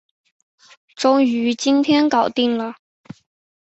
[0.95, 2.73] 终于今天搞定了